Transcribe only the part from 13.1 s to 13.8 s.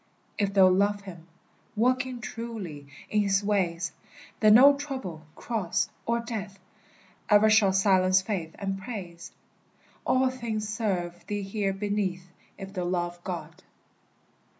God.